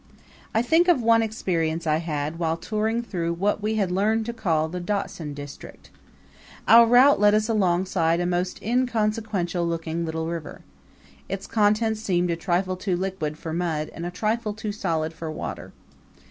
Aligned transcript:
I 0.55 0.63
think 0.63 0.87
of 0.87 1.03
one 1.03 1.21
experience 1.21 1.85
I 1.85 1.97
had 1.97 2.39
while 2.39 2.57
touring 2.57 3.03
through 3.03 3.33
what 3.33 3.61
we 3.61 3.75
had 3.75 3.91
learned 3.91 4.25
to 4.25 4.33
call 4.33 4.67
the 4.67 4.79
Dachshund 4.79 5.35
District. 5.35 5.91
Our 6.67 6.87
route 6.87 7.19
led 7.19 7.35
us 7.35 7.47
alongside 7.47 8.19
a 8.19 8.25
most 8.25 8.59
inconsequential 8.63 9.63
looking 9.67 10.03
little 10.03 10.25
river. 10.25 10.61
Its 11.29 11.45
contents 11.45 12.01
seemed 12.01 12.31
a 12.31 12.35
trifle 12.35 12.77
too 12.77 12.97
liquid 12.97 13.37
for 13.37 13.53
mud 13.53 13.91
and 13.93 14.03
a 14.03 14.09
trifle 14.09 14.55
too 14.55 14.71
solid 14.71 15.13
for 15.13 15.29
water. 15.29 15.71